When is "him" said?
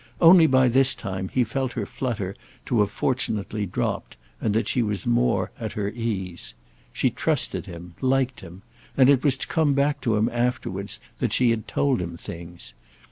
7.67-7.93, 8.41-8.63, 10.15-10.27, 12.01-12.17